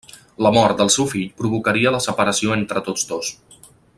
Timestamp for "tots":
2.89-3.09